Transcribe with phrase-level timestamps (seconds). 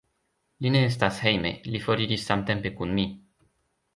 [0.65, 3.05] Li ne estas hejme; li foriris samtempe kun mi.